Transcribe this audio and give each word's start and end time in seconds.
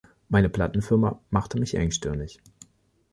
Meine 0.29 0.49
Plattenfirma 0.49 1.21
machte 1.29 1.59
mich 1.59 1.75
engstirnig. 1.75 2.41